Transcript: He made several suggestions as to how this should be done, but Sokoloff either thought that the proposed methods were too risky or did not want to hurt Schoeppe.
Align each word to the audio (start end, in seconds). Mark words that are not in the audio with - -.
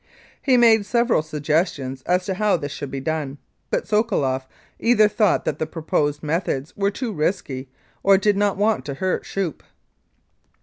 He 0.41 0.57
made 0.57 0.83
several 0.83 1.21
suggestions 1.21 2.01
as 2.07 2.25
to 2.25 2.33
how 2.33 2.57
this 2.57 2.71
should 2.71 2.89
be 2.89 2.99
done, 2.99 3.37
but 3.69 3.87
Sokoloff 3.87 4.47
either 4.79 5.07
thought 5.07 5.45
that 5.45 5.59
the 5.59 5.67
proposed 5.67 6.23
methods 6.23 6.75
were 6.75 6.89
too 6.89 7.13
risky 7.13 7.69
or 8.01 8.17
did 8.17 8.35
not 8.35 8.57
want 8.57 8.83
to 8.85 8.95
hurt 8.95 9.25
Schoeppe. 9.25 9.63